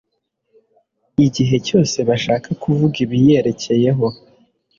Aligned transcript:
igihe 1.25 1.55
cyose 1.67 1.97
bashaka 2.09 2.49
kuvuga 2.61 2.95
ibiyerekeyeho. 3.05 4.05